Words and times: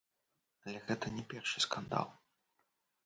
Але 0.65 0.79
гэта 0.87 1.13
не 1.17 1.23
першы 1.33 1.57
скандал. 1.69 2.07